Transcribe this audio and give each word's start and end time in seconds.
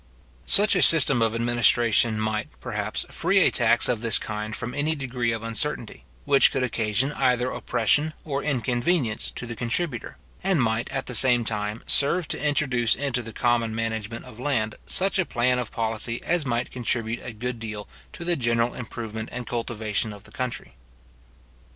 Such 0.47 0.75
a 0.75 0.81
system 0.81 1.21
of 1.21 1.35
administration 1.35 2.19
might, 2.19 2.47
perhaps, 2.59 3.05
free 3.11 3.37
a 3.41 3.51
tax 3.51 3.87
of 3.87 4.01
this 4.01 4.17
kind 4.17 4.55
from 4.55 4.73
any 4.73 4.95
degree 4.95 5.31
of 5.31 5.43
uncertainty, 5.43 6.05
which 6.25 6.51
could 6.51 6.63
occasion 6.63 7.11
either 7.11 7.51
oppression 7.51 8.13
or 8.25 8.41
inconveniency 8.41 9.31
to 9.35 9.45
the 9.45 9.55
contributor; 9.55 10.17
and 10.43 10.59
might, 10.59 10.89
at 10.89 11.05
the 11.05 11.13
same 11.13 11.45
time, 11.45 11.83
serve 11.85 12.27
to 12.29 12.43
introduce 12.43 12.95
into 12.95 13.21
the 13.21 13.31
common 13.31 13.75
management 13.75 14.25
of 14.25 14.39
land 14.39 14.73
such 14.87 15.19
a 15.19 15.23
plan 15.23 15.59
of 15.59 15.71
policy 15.71 16.19
as 16.23 16.47
might 16.47 16.71
contribute 16.71 17.19
a 17.23 17.31
good 17.31 17.59
deal 17.59 17.87
to 18.13 18.25
the 18.25 18.35
general 18.35 18.73
improvement 18.73 19.29
and 19.31 19.45
good 19.45 19.49
cultivation 19.51 20.11
of 20.13 20.23
the 20.23 20.31
country. 20.31 20.73